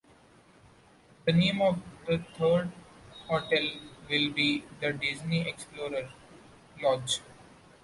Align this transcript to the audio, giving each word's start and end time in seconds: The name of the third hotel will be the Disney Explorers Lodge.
The 1.25 1.31
name 1.31 1.61
of 1.61 1.79
the 2.07 2.17
third 2.35 2.71
hotel 3.27 3.69
will 4.09 4.31
be 4.31 4.63
the 4.79 4.93
Disney 4.93 5.47
Explorers 5.47 6.09
Lodge. 6.81 7.21